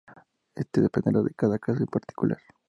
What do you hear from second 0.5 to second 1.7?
Esto dependerá de cada